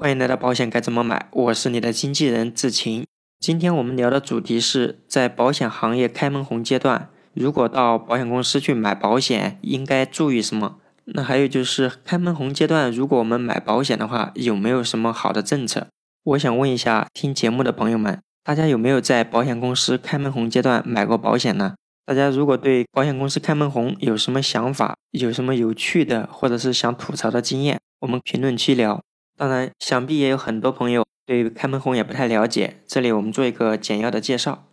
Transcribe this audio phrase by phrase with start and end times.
[0.00, 3.04] 欢迎来到保险该怎么买，我是你的经纪人志晴。
[3.38, 10.76] 今天我们聊的主题是在保险行业开门红阶段，如果到保险公司去买保险，应该注意什么？
[11.04, 15.88] 那还有就是开门红阶段，如果我们买保险的话，有没有什么好的政策？
[16.24, 21.74] 我想问一下听节目的朋友们，大家有没有在保险公司开门红阶段买过保险呢？
[22.06, 29.02] 大家如果对保险公司开门红有什么想法，有什么有趣的或者是想吐槽的经验，我们评论区聊。
[29.40, 34.66] 当然，想必也有很多朋友对开门红也不太了解，这里我们做一个简要的介绍。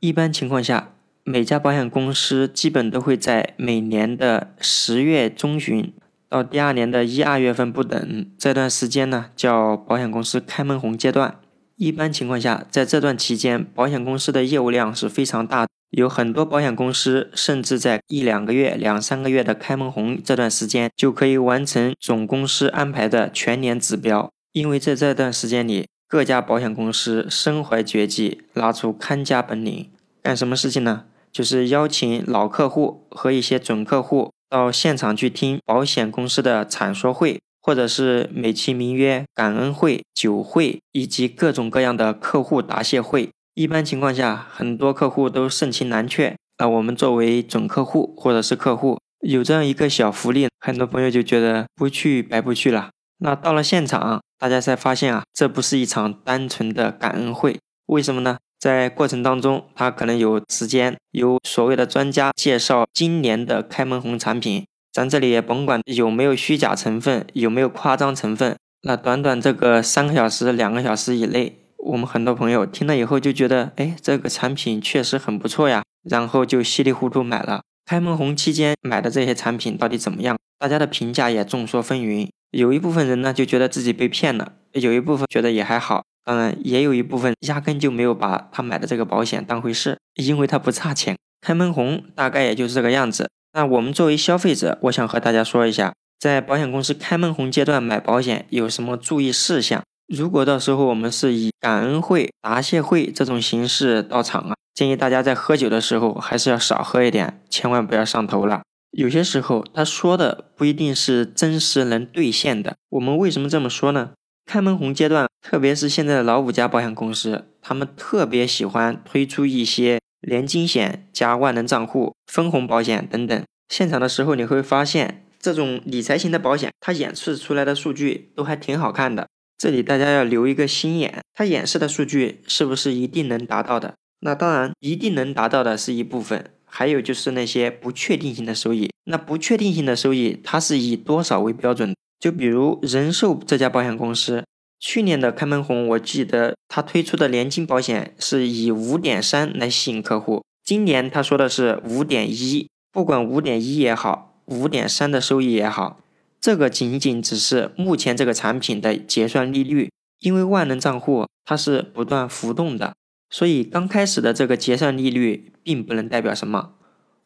[0.00, 0.92] 一般情况下，
[1.24, 5.90] 每家保险公司基本都会在每年的十月中旬
[6.28, 11.36] 到第二年的一二月份不等这段时间呢，叫保险公司开门红阶段。
[11.80, 15.66] 一般情况下，在这段期间，保险公司的业务量是非常大。
[15.88, 24.30] 有很多保险公司甚至在一两个月、两三个月的开门红这段时间，就可以完成总公司安排的全年指标。
[24.52, 29.88] 因为在这段时间里，各家保险公司身怀绝技，拿出看家本领，
[30.22, 31.04] 干什么事情呢？
[31.32, 43.30] 就是邀请老客户和一些准客户到现场去听保险公司的阐说会，或者是美其名曰感恩会、酒会，以及各种各样的客户答谢会。
[43.54, 46.34] 一般情况下，很多客户都盛情难却。
[46.58, 52.90] 那我们作为准客户或者是客户，有这样一个小福利，很多朋友就觉得不去白不去了。
[53.18, 57.58] 那到了现场，大家才发现啊，这不是一场单纯的感恩会。
[57.86, 58.38] 为什么呢？
[58.58, 64.64] 在过程当中，他可能有时间，有所谓的专家介绍今年的开门红产品。
[64.92, 68.56] 咱这里也甭管有没有虚假成分，有没有夸张成分。
[68.82, 71.56] 那短短这个三个小时、两个小时以内。
[71.82, 77.62] 我们很多朋友听了以后就觉得，哎，这个产品确实很不错呀，然后就稀里糊涂买了。
[77.86, 80.36] 开门红期间买的这些产品到底怎么样？
[80.58, 82.28] 大家的评价也众说纷纭。
[82.50, 91.16] 有一部分人呢就觉得自己被骗了，有一部分觉得也还好，当然也有一部分压根就没有把他买的这个保险当回事，因为他不差钱。
[91.40, 93.30] 开门红大概也就是这个样子。
[93.52, 99.82] 那我们作为消费者，我想和大家说一下，在保险公司开门红阶段买保险有什么注意事项。
[100.06, 108.62] 如果到时候我们是以感恩会、答谢会这种形式到场啊，建议大家在喝酒的时候还是要少喝一点，千万不要上头了。
[108.92, 112.74] 有些时候他说的不一定是真实能兑现的。
[112.88, 114.10] 我们为什么这么说呢？
[114.46, 123.42] 开门红阶段，特别是现在的老五家保险公司，他们特别喜欢推出一些年金险加万能账户、分红保险等等。
[123.68, 129.28] 现场的时候你会发现，这种理财型的保险，它演示出来的数据都还挺好看的。
[129.56, 133.94] 这里大家要留一个心眼，它演示的数据是不是一定能达到的？
[134.20, 138.90] 那当然，一定能达到的是一部分，还有就是那些不确定性的收益。
[139.04, 141.94] 那不确定性的收益，它是以多少为标准？
[142.18, 144.44] 就比如人寿这家保险公司，
[144.80, 156.00] 去年的开门红，我记得它推出的年金保险是以五点三来吸引客户，今年他说的是五点一，不管五点一也好，五点三的收益也好。
[156.40, 162.94] 这个仅仅只是目前这个产品的结算利率，因为万能账户它是不断浮动的，
[163.28, 166.72] 所以刚开始的这个结算利率并不能代表什么。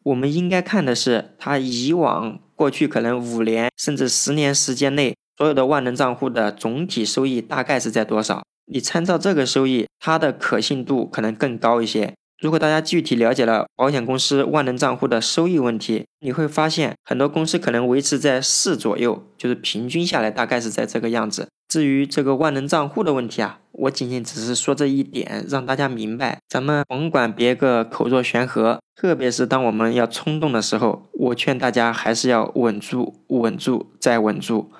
[0.03, 8.43] 我们应该看的是它以往过去可能五年甚至十年时间内所有的万能账户的总体收益大概是在多少。
[8.71, 12.13] 你参照这个收益，它的可信度可能更高一些。
[12.41, 21.47] 如果大家具体了解了保险公司万能账户的收益问题，你会发现很多公司可能维持在四左右，就是平均下来大概是在这个样子。
[21.67, 34.71] 至于这个万能账户的问题啊，我仅仅只是说这一点，让大家明白，咱们甭管别个口若悬河，特别是当我们要冲动的时候，我劝大家还是要稳住、稳住再稳住，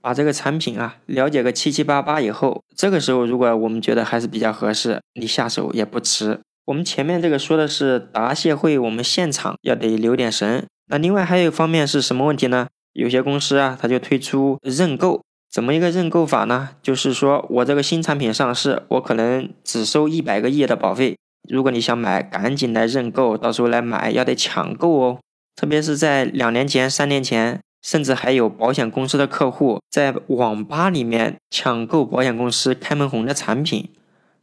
[0.00, 6.40] 把这个产品啊了解个七七八八以后，这个时候如果我们觉得还是比较合适，你下手也不迟。
[6.66, 10.66] 我们前面这个说的是答谢会，我们现场要得留点神。
[10.88, 12.68] 那另外还有一方面是什么问题呢？
[12.92, 16.70] 有些公司啊，它就推出认购，怎么一个认购法呢？
[16.82, 21.16] 就是说我这个新产品上市，我可能只收一百个亿的保费，
[21.48, 25.18] 如果你想买，赶紧来认购，到时候来买要得抢购哦。
[25.56, 33.88] 特别是在两年前、三年前，甚至还有保险公司的客户在网吧里面抢购保险公司开门红的产品。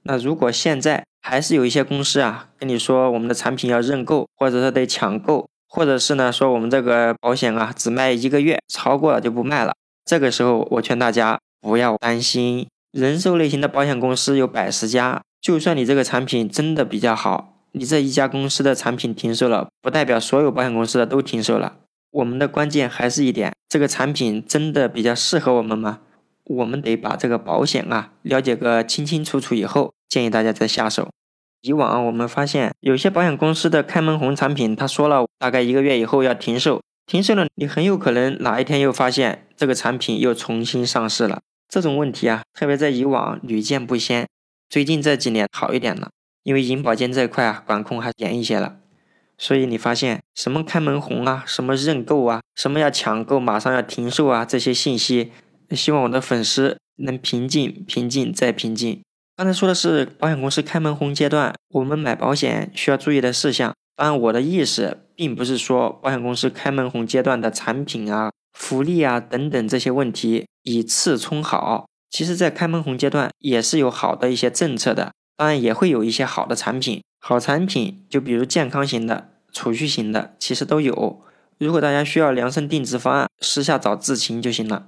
[0.01, 9.75] 那如果现在还是有一些公司啊，跟你说我们的产品要认购，或者是得抢购，或者是呢说我们这个保险啊只卖一个月，超过了就不卖了。
[10.03, 21.73] 这个时候我劝大家不要担心，人寿类型的保险公司有百十家，就算你这个产品真的比较好，你这一家公司的产品停售了，不代表所有保险公司的都停售了。
[22.15, 25.99] 我们的关键还是一点，这个产品真的比较适合我们吗？
[26.45, 31.09] 我们得把这个保险啊了解个清清楚楚以后，建议大家再下手。
[31.61, 41.41] 以往我们发现有些保险公司的开门红产品，他说了大概一个月以后要停售，停售了，你很有可能哪一天又发现这个产品又重新上市了。
[41.67, 44.25] 这种问题啊，特别在以往屡见不鲜，
[44.69, 46.11] 最近这几年好一点了，
[46.43, 48.77] 因为银保监这一块啊管控还严一些了，
[49.37, 55.31] 所以你发现什么开门红啊，什么认购啊，什么要抢购马上要停售啊，这些信息，
[55.71, 59.01] 希望我的粉丝能平静、平静再平静。
[59.35, 63.73] 刚才说的是保险公司开门红阶段，我们买保险需要注意的事项。
[63.97, 71.85] 当然，我的意思并不是说保险公司开门红阶段的产品啊、福利啊等等这些问题以次充好。
[72.09, 77.01] 其实，在开门红阶段也是有好的一些政策的，当然也会有一些好的产品。
[77.27, 81.23] 好产品就比如健康型的、储蓄型的，其实都有。
[81.57, 84.85] 如果大家需要量身定制方案，私下找志勤就行了。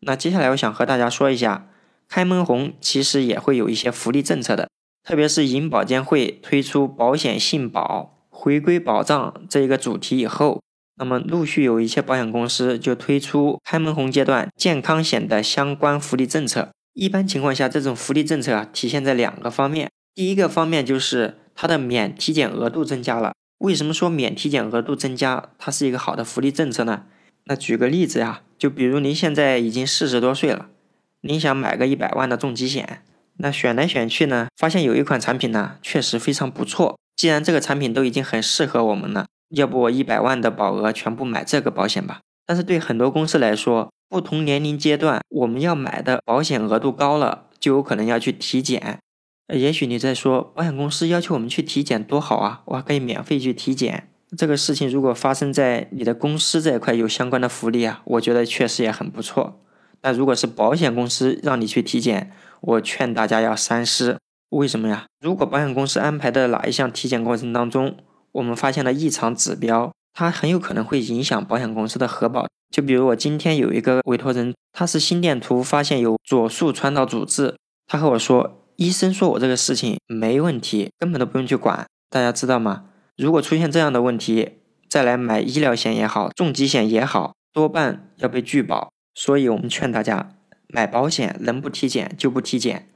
[0.00, 1.66] 那接下来我想和大家说一下。
[2.06, 4.68] 开门红其实也会有一些福利政策的，
[5.02, 10.60] 特别是银保监会推出保险信保回归保障这一个主题以后，
[10.96, 16.68] 那么陆续有一些保险公司就推出开门红阶段健康险的相关福利政策。
[16.92, 19.90] 一般情况下，这种福利政策啊，体现在两个方面。
[20.14, 23.32] 第一个方面就是它的免体检额度增加了。
[23.58, 27.02] 为什么说免体检额度增加，它是一个好的福利政策呢？
[27.46, 30.68] 那举个例子呀，就比如您现在已经四十多岁了。
[31.22, 33.02] 您想买个一百万的重疾险，
[33.38, 36.96] 那选来选去呢，发现有一款产品呢，确实非常不错。
[37.16, 42.20] 既然这个产品都已经很适合我们了，要不我一百万的保额全部买这个保险吧？
[42.46, 49.00] 但是对很多公司来说，不同年龄阶段我们要买的保险额度高了，就有可能要去体检。
[49.48, 54.08] 也许你在说，保险公司要求我们去体检多好啊，我还可以免费去体检。
[54.36, 59.60] 这个事情如果发生在你的公司这一块有相关的福利啊，我觉得确实也很不错。
[60.02, 62.30] 那如果是保险公司让你去体检，
[62.60, 64.18] 我劝大家要三思。
[64.50, 65.06] 为什么呀？
[65.20, 67.96] 如果保险公司安排的哪一项体检过程当中，
[68.32, 72.46] 我们发现了异常指标，它很有可能会影响保险公司的核保。
[72.70, 77.56] 就比如我今天有一个委托人，他是心电图发现有左束传导阻滞，
[77.86, 81.84] 他和我说，医生说我这个事情没问题，根本都不用去管。
[82.08, 82.84] 大家知道吗？
[83.16, 84.50] 如果出现这样的问题，
[84.88, 88.92] 再来买医疗险也好，重疾险也好，多半要被拒保。
[89.16, 90.30] 所以，我们劝大家
[90.68, 92.88] 买保险，能不体检就不体检。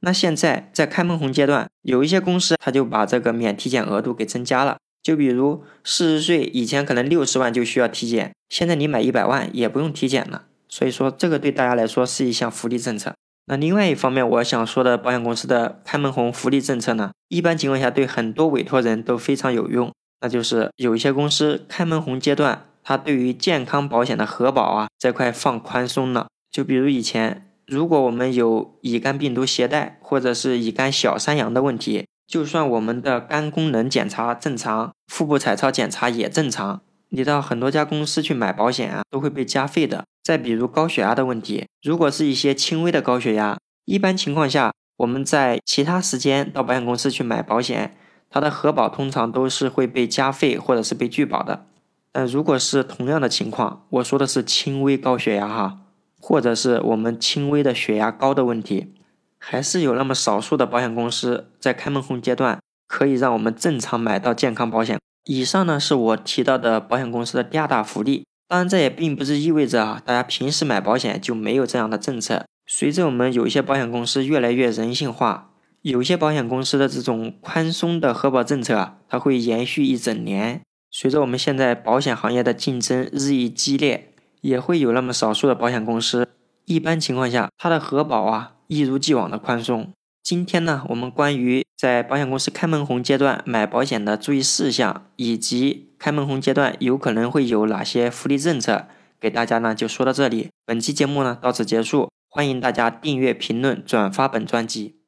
[0.00, 4.78] 那现在在开门红阶段，有一些公司他就把这个免体检额度给增加了。
[5.00, 10.46] 就比如四十岁以前可能六十万就需要体检，现在你买一百万也不用体检了。
[10.68, 13.14] 所以说，这个对大家来说是一项福利政策。
[13.46, 19.92] 那另外一方面，我想说的保险公司的开门红福利政策呢，一般情况下对很多委托人都非常有用。
[20.20, 22.66] 那就是有一些公司开门红阶段。
[22.84, 36.82] 它对于健康保险的核保啊这块放宽松了，就比如以前，如果我们有乙肝病毒携带或者是乙肝小三阳的问题，就算我们的肝功能检查正常，腹部彩超检查也正常，
[37.14, 40.04] 你到很多家公司去买保险啊，都会被加费的。
[40.22, 47.94] 再比如高血压的问题，如果是一些轻微的高血压，一般情况下我们在其他时间到保险公司去买保险，
[48.30, 51.66] 它的核保通常都是会被加费或者是被拒保的。
[52.12, 55.80] 但如果是同样的情况，我说的是轻微高血压哈，
[56.18, 58.94] 或者是我们轻微的血压高的问题，
[59.38, 64.98] 还是有那么少数的保险公司在开门红阶段可以让我们正常买到健康保险。
[65.24, 68.24] 以上呢是我提到的保险公司的第二大福利。
[68.48, 72.44] 当然，这也并不是意味着啊，大家平时买保险就没有这样的政策。
[72.66, 80.60] 随着我们有一些保险公司越来越人性化，有些保险公司的这种宽松的核保政策啊，它会延续一整年。
[80.90, 84.12] 随着我们现在保险行业的竞争日益激烈，
[84.42, 86.28] 也会有那么少数的保险公司。
[86.66, 89.90] 一般情况下，它的核保啊一如既往的宽松。
[90.22, 98.86] 今天呢，我们关于在保险公司开门红阶段买保险的注意事项，以及开门红阶段有可能会有哪些福利政策，
[99.20, 100.50] 给大家呢就说到这里。
[100.64, 105.01] 本期节目呢到此结束，欢迎大家订阅、评论、转发本专辑。